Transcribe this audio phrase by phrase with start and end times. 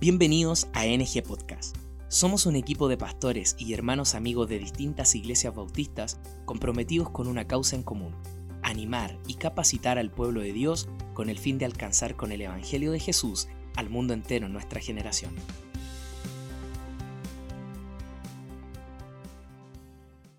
[0.00, 1.76] Bienvenidos a NG Podcast.
[2.08, 7.46] Somos un equipo de pastores y hermanos amigos de distintas iglesias bautistas comprometidos con una
[7.46, 8.16] causa en común,
[8.62, 12.92] animar y capacitar al pueblo de Dios con el fin de alcanzar con el Evangelio
[12.92, 15.34] de Jesús al mundo entero en nuestra generación.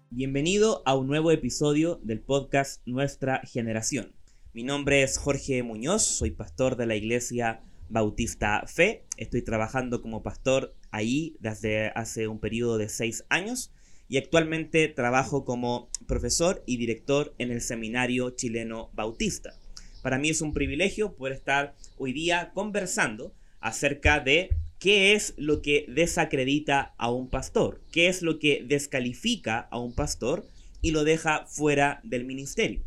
[0.09, 4.15] Bienvenido a un nuevo episodio del podcast Nuestra Generación.
[4.53, 9.05] Mi nombre es Jorge Muñoz, soy pastor de la iglesia Bautista Fe.
[9.17, 13.71] Estoy trabajando como pastor ahí desde hace un periodo de seis años
[14.07, 19.53] y actualmente trabajo como profesor y director en el Seminario Chileno Bautista.
[20.01, 25.61] Para mí es un privilegio poder estar hoy día conversando acerca de qué es lo
[25.61, 30.45] que desacredita a un pastor, qué es lo que descalifica a un pastor
[30.81, 32.83] y lo deja fuera del ministerio.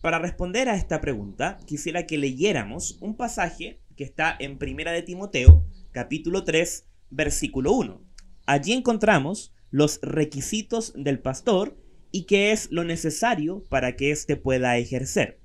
[0.00, 5.02] Para responder a esta pregunta, quisiera que leyéramos un pasaje que está en Primera de
[5.02, 8.02] Timoteo, capítulo 3, versículo 1.
[8.46, 11.76] Allí encontramos los requisitos del pastor
[12.10, 15.38] y qué es lo necesario para que éste pueda ejercer.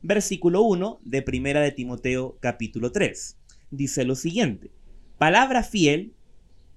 [0.00, 3.36] Versículo 1 de Primera de Timoteo, capítulo 3.
[3.72, 4.70] Dice lo siguiente:
[5.18, 6.14] Palabra fiel,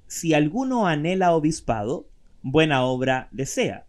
[0.08, 2.09] si alguno anhela obispado,
[2.42, 3.88] buena obra desea.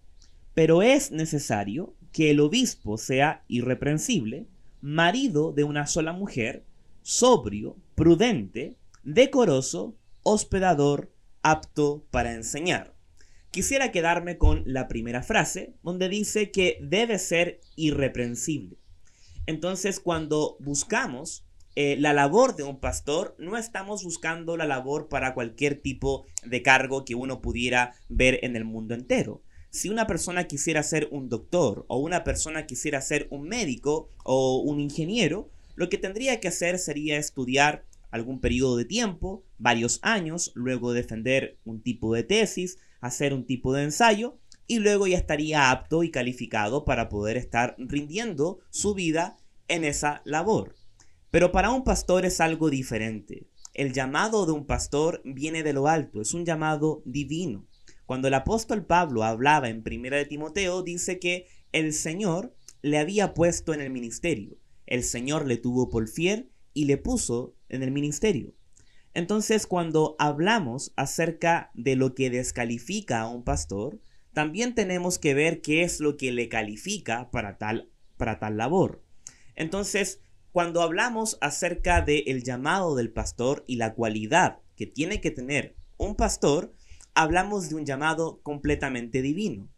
[0.54, 4.46] Pero es necesario que el obispo sea irreprensible,
[4.80, 6.66] marido de una sola mujer,
[7.02, 12.94] sobrio, prudente, decoroso, hospedador, apto para enseñar.
[13.50, 18.78] Quisiera quedarme con la primera frase, donde dice que debe ser irreprensible.
[19.46, 21.44] Entonces, cuando buscamos
[21.74, 26.62] eh, la labor de un pastor, no estamos buscando la labor para cualquier tipo de
[26.62, 29.42] cargo que uno pudiera ver en el mundo entero.
[29.70, 34.58] Si una persona quisiera ser un doctor o una persona quisiera ser un médico o
[34.58, 40.52] un ingeniero, lo que tendría que hacer sería estudiar algún periodo de tiempo, varios años,
[40.54, 45.70] luego defender un tipo de tesis, hacer un tipo de ensayo y luego ya estaría
[45.70, 49.38] apto y calificado para poder estar rindiendo su vida
[49.68, 50.74] en esa labor.
[51.30, 53.48] Pero para un pastor es algo diferente.
[53.72, 57.66] El llamado de un pastor viene de lo alto, es un llamado divino.
[58.04, 63.32] Cuando el apóstol Pablo hablaba en Primera de Timoteo, dice que el Señor le había
[63.32, 64.58] puesto en el ministerio
[64.92, 68.52] el Señor le tuvo por fiel y le puso en el ministerio.
[69.14, 74.00] Entonces, cuando hablamos acerca de lo que descalifica a un pastor,
[74.34, 79.02] también tenemos que ver qué es lo que le califica para tal, para tal labor.
[79.54, 80.20] Entonces,
[80.52, 86.16] cuando hablamos acerca del llamado del pastor y la cualidad que tiene que tener un
[86.16, 86.74] pastor,
[87.14, 89.70] hablamos de un llamado completamente divino.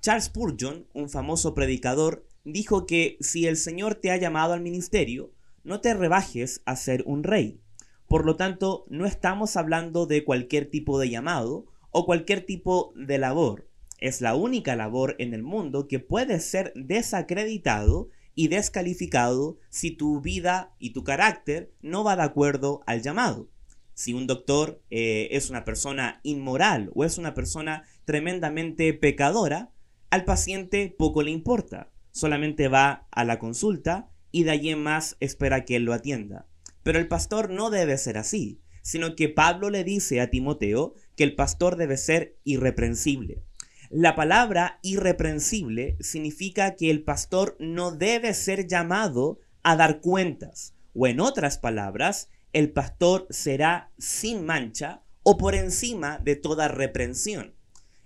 [0.00, 5.32] Charles Spurgeon, un famoso predicador, dijo que si el Señor te ha llamado al ministerio,
[5.62, 7.60] no te rebajes a ser un rey.
[8.08, 13.18] Por lo tanto, no estamos hablando de cualquier tipo de llamado o cualquier tipo de
[13.18, 13.68] labor.
[13.98, 20.20] Es la única labor en el mundo que puede ser desacreditado y descalificado si tu
[20.20, 23.48] vida y tu carácter no va de acuerdo al llamado.
[23.92, 29.70] Si un doctor eh, es una persona inmoral o es una persona tremendamente pecadora,
[30.08, 35.16] al paciente poco le importa solamente va a la consulta y de allí en más
[35.20, 36.46] espera que él lo atienda.
[36.82, 41.24] Pero el pastor no debe ser así, sino que Pablo le dice a Timoteo que
[41.24, 43.42] el pastor debe ser irreprensible.
[43.90, 51.06] La palabra irreprensible significa que el pastor no debe ser llamado a dar cuentas, o
[51.06, 57.54] en otras palabras, el pastor será sin mancha o por encima de toda reprensión.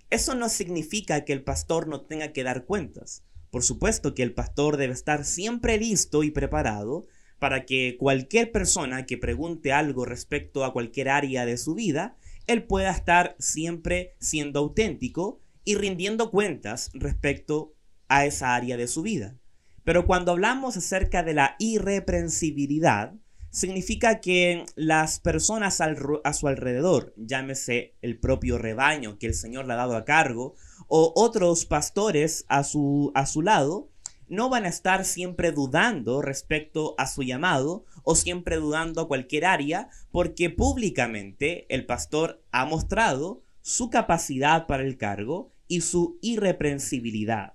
[0.09, 3.23] Eso no significa que el pastor no tenga que dar cuentas.
[3.55, 7.07] Por supuesto que el pastor debe estar siempre listo y preparado
[7.39, 12.17] para que cualquier persona que pregunte algo respecto a cualquier área de su vida,
[12.47, 17.73] él pueda estar siempre siendo auténtico y rindiendo cuentas respecto
[18.09, 19.39] a esa área de su vida.
[19.85, 23.13] Pero cuando hablamos acerca de la irreprensibilidad,
[23.55, 29.73] significa que las personas a su alrededor, llámese el propio rebaño que el Señor le
[29.73, 30.55] ha dado a cargo,
[30.89, 33.89] o otros pastores a su, a su lado,
[34.27, 39.45] no van a estar siempre dudando respecto a su llamado o siempre dudando a cualquier
[39.45, 47.53] área, porque públicamente el pastor ha mostrado su capacidad para el cargo y su irreprensibilidad.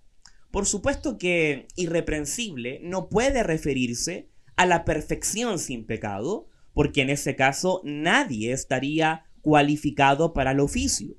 [0.50, 4.29] Por supuesto que irreprensible no puede referirse
[4.60, 11.16] a la perfección sin pecado, porque en ese caso nadie estaría cualificado para el oficio.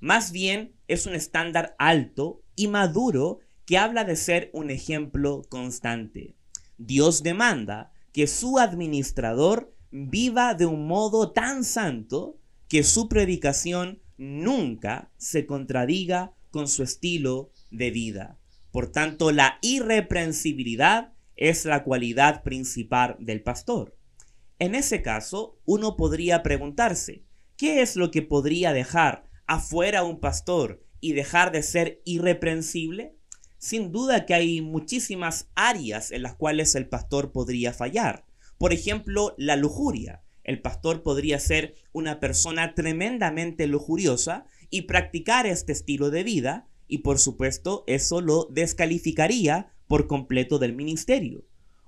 [0.00, 6.34] Más bien es un estándar alto y maduro que habla de ser un ejemplo constante.
[6.76, 15.12] Dios demanda que su administrador viva de un modo tan santo que su predicación nunca
[15.18, 18.40] se contradiga con su estilo de vida.
[18.72, 23.96] Por tanto, la irreprensibilidad es la cualidad principal del pastor.
[24.58, 27.24] En ese caso, uno podría preguntarse,
[27.56, 33.16] ¿qué es lo que podría dejar afuera un pastor y dejar de ser irreprensible?
[33.58, 38.24] Sin duda que hay muchísimas áreas en las cuales el pastor podría fallar.
[38.58, 40.22] Por ejemplo, la lujuria.
[40.44, 46.98] El pastor podría ser una persona tremendamente lujuriosa y practicar este estilo de vida y
[46.98, 51.44] por supuesto eso lo descalificaría por completo del ministerio.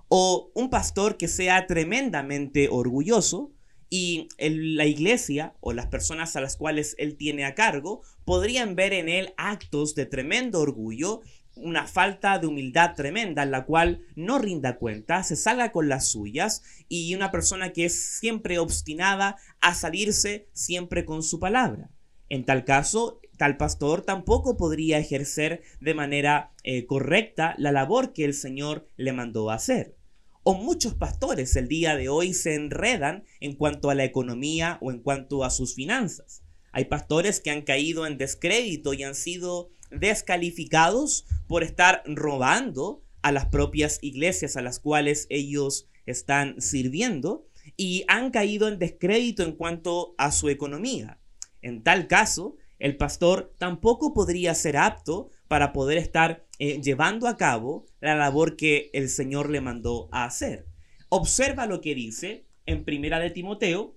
[0.09, 3.55] O un pastor que sea tremendamente orgulloso
[3.89, 8.93] y la iglesia o las personas a las cuales él tiene a cargo podrían ver
[8.93, 11.23] en él actos de tremendo orgullo
[11.57, 16.07] una falta de humildad tremenda en la cual no rinda cuenta, se salga con las
[16.07, 21.89] suyas y una persona que es siempre obstinada a salirse siempre con su palabra.
[22.29, 28.25] En tal caso, tal pastor tampoco podría ejercer de manera eh, correcta la labor que
[28.25, 29.97] el Señor le mandó hacer.
[30.43, 34.91] O muchos pastores el día de hoy se enredan en cuanto a la economía o
[34.91, 36.43] en cuanto a sus finanzas.
[36.71, 43.33] Hay pastores que han caído en descrédito y han sido descalificados por estar robando a
[43.33, 47.47] las propias iglesias a las cuales ellos están sirviendo
[47.77, 51.19] y han caído en descrédito en cuanto a su economía.
[51.63, 57.37] En tal caso, el pastor tampoco podría ser apto para poder estar eh, llevando a
[57.37, 60.67] cabo la labor que el Señor le mandó a hacer.
[61.09, 63.97] Observa lo que dice en Primera de Timoteo,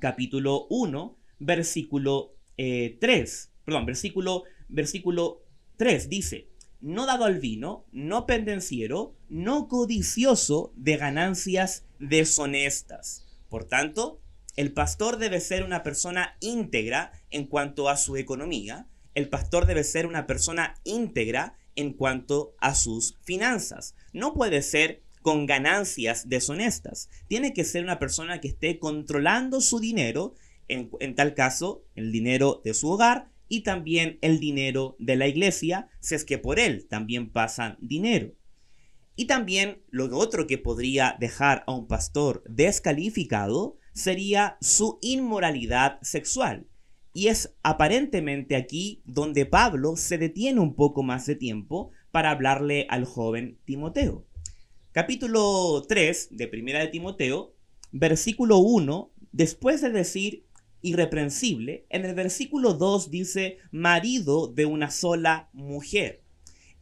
[0.00, 2.98] capítulo 1, versículo 3, eh,
[3.64, 5.42] perdón, versículo versículo
[5.76, 6.48] 3 dice,
[6.80, 13.26] no dado al vino, no pendenciero, no codicioso de ganancias deshonestas.
[13.48, 14.20] Por tanto,
[14.56, 19.84] el pastor debe ser una persona íntegra en cuanto a su economía, el pastor debe
[19.84, 23.94] ser una persona íntegra en cuanto a sus finanzas.
[24.12, 27.08] No puede ser con ganancias deshonestas.
[27.28, 30.34] Tiene que ser una persona que esté controlando su dinero,
[30.68, 35.88] en, tal caso, el dinero de su hogar, y también el dinero de la iglesia,
[36.00, 38.32] si es que por él también pasa dinero.
[39.16, 46.66] Y también lo otro que podría dejar a un pastor descalificado sería su inmoralidad sexual.
[47.12, 52.86] Y es aparentemente aquí donde Pablo se detiene un poco más de tiempo para hablarle
[52.88, 54.24] al joven Timoteo.
[54.92, 57.54] Capítulo 3 de Primera de Timoteo,
[57.92, 60.46] versículo 1, después de decir
[60.82, 66.22] irreprensible, en el versículo 2 dice marido de una sola mujer.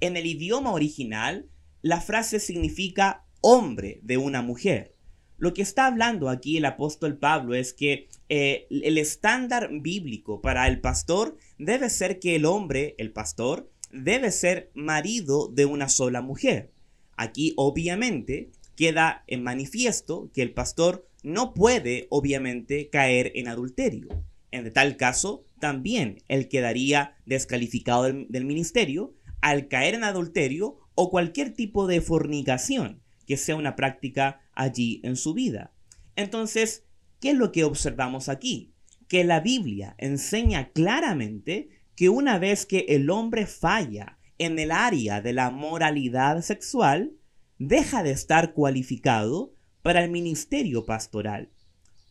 [0.00, 1.48] En el idioma original,
[1.82, 4.94] la frase significa hombre de una mujer.
[5.38, 10.66] Lo que está hablando aquí el apóstol Pablo es que eh, el estándar bíblico para
[10.66, 16.22] el pastor debe ser que el hombre, el pastor, debe ser marido de una sola
[16.22, 16.72] mujer.
[17.16, 24.08] Aquí obviamente queda en manifiesto que el pastor no puede obviamente caer en adulterio.
[24.50, 31.54] En tal caso, también él quedaría descalificado del, ministerio al caer en adulterio o cualquier
[31.54, 35.74] tipo de fornicación que sea una práctica allí en su vida.
[36.16, 36.84] Entonces,
[37.20, 38.72] ¿qué es lo que observamos aquí?
[39.06, 45.20] Que la Biblia enseña claramente que una vez que el hombre falla en el área
[45.20, 47.12] de la moralidad sexual,
[47.58, 51.50] deja de estar cualificado para el ministerio pastoral.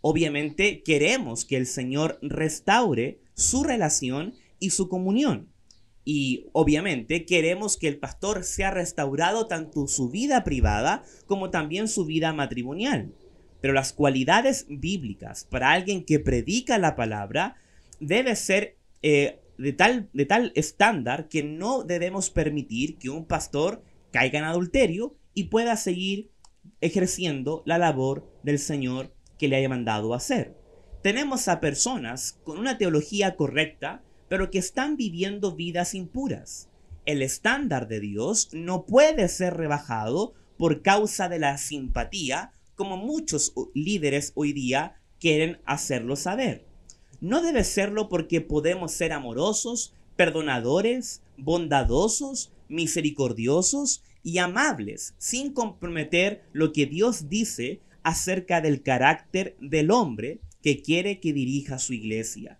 [0.01, 5.51] Obviamente queremos que el Señor restaure su relación y su comunión.
[6.09, 12.05] Y obviamente queremos que el pastor sea restaurado tanto su vida privada como también su
[12.05, 13.13] vida matrimonial.
[13.59, 17.57] Pero las cualidades bíblicas para alguien que predica la palabra
[17.99, 23.83] debe ser eh, de, tal, de tal estándar que no debemos permitir que un pastor
[24.13, 26.31] caiga en adulterio y pueda seguir
[26.79, 30.55] ejerciendo la labor del Señor que le haya mandado hacer.
[31.03, 36.69] Tenemos a personas con una teología correcta, pero que están viviendo vidas impuras.
[37.05, 43.53] El estándar de Dios no puede ser rebajado por causa de la simpatía, como muchos
[43.73, 46.65] líderes hoy día quieren hacerlo saber.
[47.21, 56.73] No debe serlo porque podemos ser amorosos, perdonadores, bondadosos, misericordiosos y amables, sin comprometer lo
[56.73, 62.59] que Dios dice acerca del carácter del hombre que quiere que dirija su iglesia.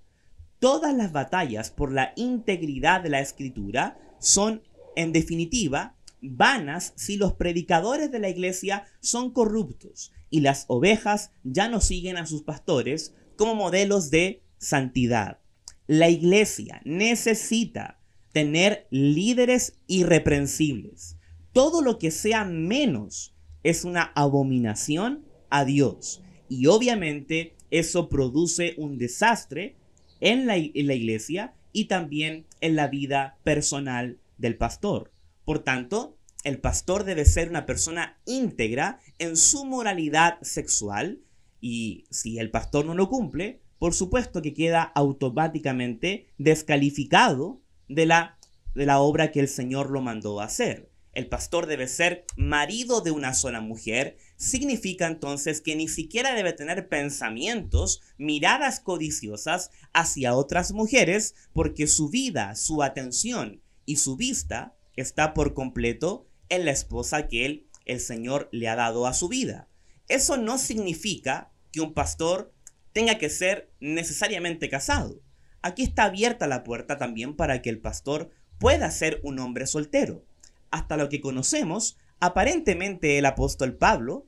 [0.59, 4.63] Todas las batallas por la integridad de la escritura son,
[4.95, 11.69] en definitiva, vanas si los predicadores de la iglesia son corruptos y las ovejas ya
[11.69, 15.39] no siguen a sus pastores como modelos de santidad.
[15.85, 17.99] La iglesia necesita
[18.33, 21.17] tener líderes irreprensibles.
[21.53, 26.21] Todo lo que sea menos es una abominación a Dios.
[26.49, 29.77] Y obviamente eso produce un desastre
[30.19, 35.11] en la, en la iglesia y también en la vida personal del pastor.
[35.45, 41.19] Por tanto, el pastor debe ser una persona íntegra en su moralidad sexual
[41.59, 48.37] y si el pastor no lo cumple, por supuesto que queda automáticamente descalificado de la,
[48.75, 50.89] de la obra que el Señor lo mandó a hacer.
[51.13, 56.53] El pastor debe ser marido de una sola mujer, significa entonces que ni siquiera debe
[56.53, 64.75] tener pensamientos, miradas codiciosas hacia otras mujeres, porque su vida, su atención y su vista
[64.95, 69.27] está por completo en la esposa que él, el Señor, le ha dado a su
[69.27, 69.67] vida.
[70.07, 72.53] Eso no significa que un pastor
[72.93, 75.21] tenga que ser necesariamente casado.
[75.61, 80.25] Aquí está abierta la puerta también para que el pastor pueda ser un hombre soltero.
[80.71, 84.25] Hasta lo que conocemos, aparentemente el apóstol Pablo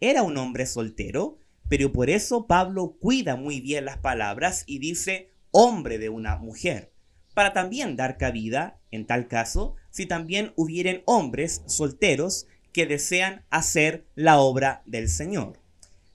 [0.00, 5.30] era un hombre soltero, pero por eso Pablo cuida muy bien las palabras y dice
[5.50, 6.92] hombre de una mujer,
[7.34, 14.06] para también dar cabida, en tal caso, si también hubieren hombres solteros que desean hacer
[14.14, 15.58] la obra del Señor.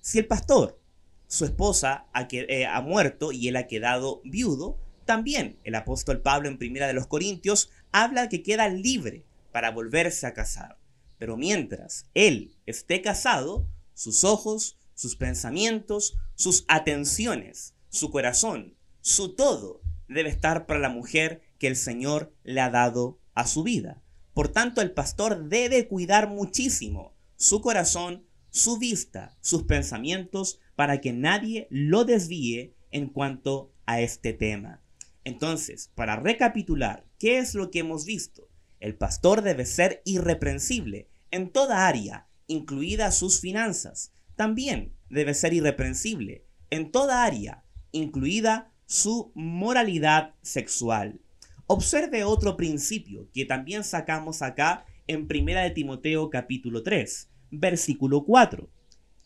[0.01, 0.79] Si el pastor,
[1.27, 6.47] su esposa ha, eh, ha muerto y él ha quedado viudo, también el apóstol Pablo
[6.47, 10.77] en Primera de los Corintios habla que queda libre para volverse a casar.
[11.17, 19.81] Pero mientras él esté casado, sus ojos, sus pensamientos, sus atenciones, su corazón, su todo
[20.09, 24.01] debe estar para la mujer que el Señor le ha dado a su vida.
[24.33, 31.13] Por tanto, el pastor debe cuidar muchísimo su corazón, su vista, sus pensamientos, para que
[31.13, 34.81] nadie lo desvíe en cuanto a este tema.
[35.23, 38.49] Entonces, para recapitular, ¿qué es lo que hemos visto?
[38.83, 44.11] El pastor debe ser irreprensible en toda área, incluidas sus finanzas.
[44.35, 47.63] También debe ser irreprensible en toda área,
[47.93, 51.21] incluida su moralidad sexual.
[51.65, 58.69] Observe otro principio que también sacamos acá en 1 de Timoteo capítulo 3, versículo 4.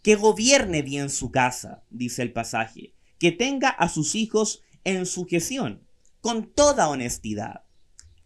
[0.04, 5.82] Que gobierne bien su casa, dice el pasaje, que tenga a sus hijos en sujeción,
[6.22, 7.64] con toda honestidad.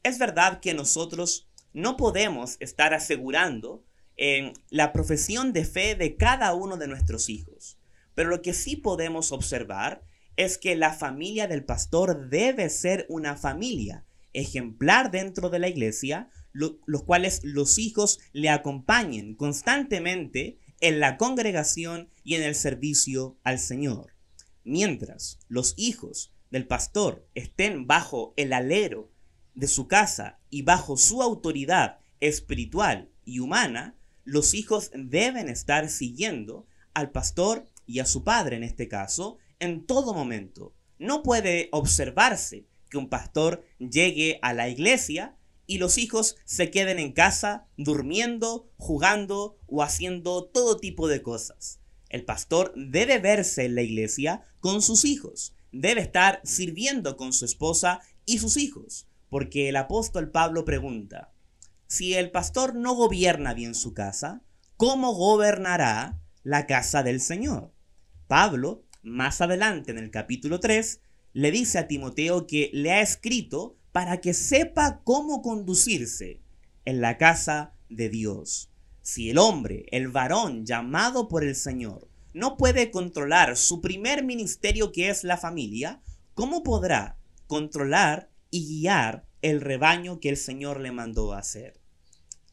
[0.03, 3.83] Es verdad que nosotros no podemos estar asegurando
[4.17, 7.77] en la profesión de fe de cada uno de nuestros hijos,
[8.15, 10.03] pero lo que sí podemos observar
[10.37, 16.29] es que la familia del pastor debe ser una familia ejemplar dentro de la iglesia,
[16.51, 23.59] los cuales los hijos le acompañen constantemente en la congregación y en el servicio al
[23.59, 24.13] Señor.
[24.63, 29.10] Mientras los hijos del pastor estén bajo el alero
[29.53, 36.67] de su casa y bajo su autoridad espiritual y humana, los hijos deben estar siguiendo
[36.93, 40.73] al pastor y a su padre en este caso en todo momento.
[40.99, 46.99] No puede observarse que un pastor llegue a la iglesia y los hijos se queden
[46.99, 51.79] en casa durmiendo, jugando o haciendo todo tipo de cosas.
[52.09, 57.45] El pastor debe verse en la iglesia con sus hijos, debe estar sirviendo con su
[57.45, 61.31] esposa y sus hijos, porque el apóstol Pablo pregunta,
[61.87, 64.41] si el pastor no gobierna bien su casa,
[64.75, 67.71] ¿cómo gobernará la casa del Señor?
[68.27, 70.99] Pablo, más adelante en el capítulo 3,
[71.31, 76.41] le dice a Timoteo que le ha escrito para que sepa cómo conducirse
[76.83, 78.69] en la casa de Dios.
[79.01, 84.91] Si el hombre, el varón llamado por el Señor, no puede controlar su primer ministerio
[84.91, 86.01] que es la familia,
[86.33, 91.81] ¿cómo podrá controlar y guiar el rebaño que el Señor le mandó hacer?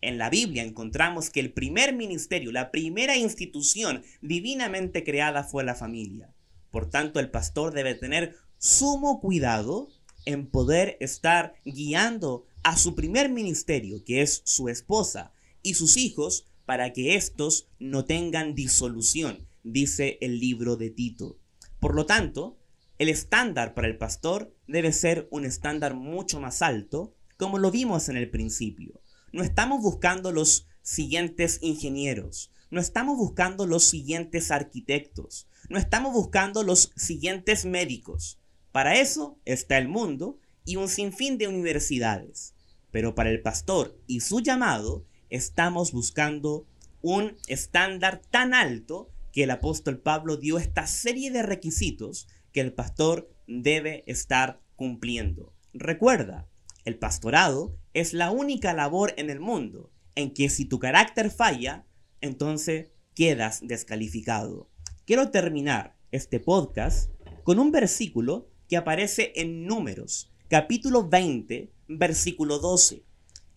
[0.00, 5.74] En la Biblia encontramos que el primer ministerio, la primera institución divinamente creada fue la
[5.74, 6.32] familia.
[6.70, 9.88] Por tanto, el pastor debe tener sumo cuidado
[10.24, 16.46] en poder estar guiando a su primer ministerio, que es su esposa, y sus hijos,
[16.64, 21.38] para que éstos no tengan disolución, dice el libro de Tito.
[21.80, 22.58] Por lo tanto,
[22.98, 28.08] el estándar para el pastor debe ser un estándar mucho más alto, como lo vimos
[28.08, 29.00] en el principio.
[29.32, 36.64] No estamos buscando los siguientes ingenieros, no estamos buscando los siguientes arquitectos, no estamos buscando
[36.64, 38.40] los siguientes médicos.
[38.72, 42.54] Para eso está el mundo y un sinfín de universidades.
[42.90, 46.66] Pero para el pastor y su llamado, estamos buscando
[47.00, 52.26] un estándar tan alto que el apóstol Pablo dio esta serie de requisitos
[52.58, 55.54] que el pastor debe estar cumpliendo.
[55.74, 56.48] Recuerda,
[56.84, 61.86] el pastorado es la única labor en el mundo en que si tu carácter falla,
[62.20, 64.68] entonces quedas descalificado.
[65.04, 67.12] Quiero terminar este podcast
[67.44, 73.04] con un versículo que aparece en Números, capítulo 20, versículo 12.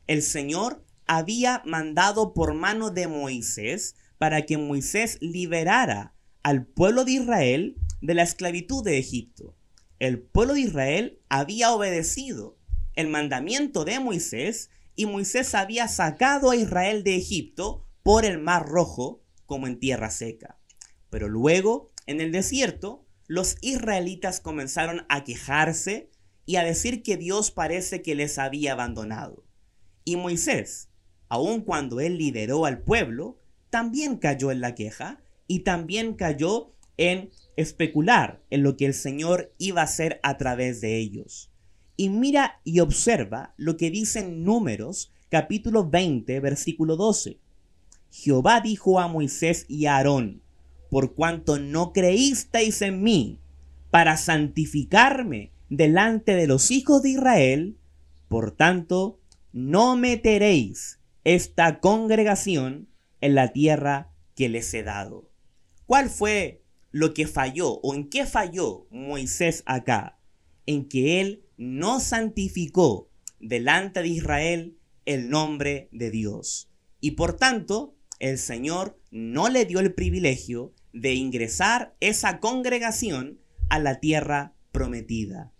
[0.06, 7.14] El Señor había mandado por mano de Moisés para que Moisés liberara al pueblo de
[7.14, 9.56] Israel de la esclavitud de Egipto.
[10.00, 12.58] El pueblo de Israel había obedecido
[12.96, 18.68] el mandamiento de Moisés y Moisés había sacado a Israel de Egipto por el mar
[18.68, 20.60] rojo como en tierra seca.
[21.10, 26.10] Pero luego, en el desierto, los israelitas comenzaron a quejarse
[26.46, 29.46] y a decir que Dios parece que les había abandonado.
[30.04, 30.90] Y Moisés,
[31.30, 33.38] aun cuando él lideró al pueblo,
[33.70, 39.54] también cayó en la queja y también cayó en especular en lo que el Señor
[39.58, 41.52] iba a hacer a través de ellos.
[41.98, 47.40] Y mira y observa lo que dicen Números capítulo 20 versículo 12.
[48.12, 50.42] Jehová dijo a Moisés y a Aarón,
[50.90, 53.40] por cuanto no creísteis en mí
[53.90, 57.78] para santificarme delante de los hijos de Israel,
[58.28, 59.20] por tanto,
[59.54, 62.90] no meteréis esta congregación
[63.22, 65.30] en la tierra que les he dado.
[65.86, 66.61] ¿Cuál fue
[66.92, 70.20] lo que falló o en qué falló Moisés acá?
[70.66, 76.70] En que él no santificó delante de Israel el nombre de Dios.
[77.00, 83.80] Y por tanto, el Señor no le dio el privilegio de ingresar esa congregación a
[83.80, 85.54] la tierra prometida.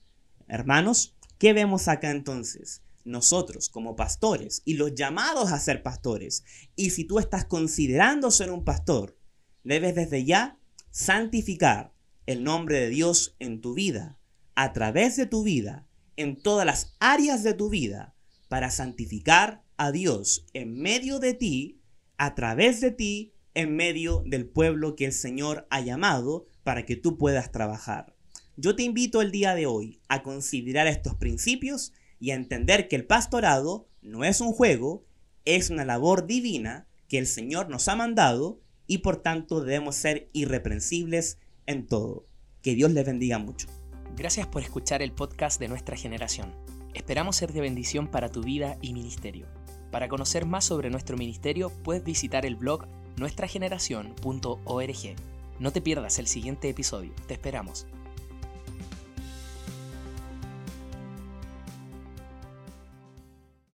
[0.48, 2.84] Hermanos, ¿qué vemos acá entonces?
[3.04, 6.44] Nosotros como pastores y los llamados a ser pastores,
[6.76, 9.18] y si tú estás considerando ser un pastor,
[9.64, 10.60] debes desde ya
[10.92, 11.94] santificar
[12.26, 14.20] el nombre de Dios en tu vida,
[14.56, 18.14] a través de tu vida, en todas las áreas de tu vida,
[18.50, 21.82] para santificar a Dios en medio de ti
[22.18, 26.96] a través de ti en medio del pueblo que el Señor ha llamado para que
[26.96, 28.16] tú puedas trabajar.
[28.58, 32.96] Yo te invito el día de hoy a considerar estos principios y a entender que
[32.96, 35.06] el pastorado no es un juego,
[35.46, 40.28] es una labor divina que el Señor nos ha mandado y por tanto debemos ser
[40.34, 42.26] irreprensibles en todo.
[42.62, 43.70] Que Dios les bendiga mucho.
[44.18, 46.54] Gracias por escuchar el podcast de nuestra generación.
[46.94, 49.48] Esperamos ser de bendición para tu vida y ministerio.
[49.92, 55.16] Para conocer más sobre nuestro ministerio, puedes visitar el blog nuestrageneración.org.
[55.58, 57.14] No te pierdas el siguiente episodio.
[57.28, 57.88] Te esperamos.